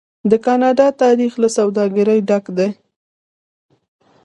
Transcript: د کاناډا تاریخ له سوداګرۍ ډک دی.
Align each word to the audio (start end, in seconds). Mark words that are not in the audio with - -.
د 0.31 0.33
کاناډا 0.45 0.87
تاریخ 1.03 1.31
له 1.43 1.49
سوداګرۍ 1.57 2.19
ډک 2.29 2.45
دی. 2.57 2.69